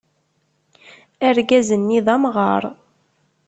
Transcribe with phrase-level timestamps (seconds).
[1.27, 2.63] Argaz-nni d amɣaṛ.